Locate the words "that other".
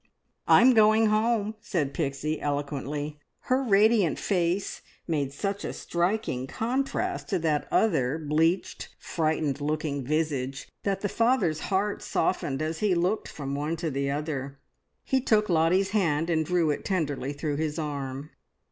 7.37-8.17